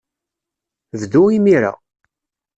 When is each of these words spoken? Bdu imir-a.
Bdu 0.99 1.23
imir-a. 1.37 1.73